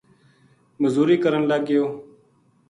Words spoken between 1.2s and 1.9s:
کرن لگ گیو